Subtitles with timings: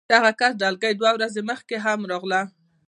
[0.09, 2.41] د هغه کس ډلګۍ دوه ورځې مخکې هم راغله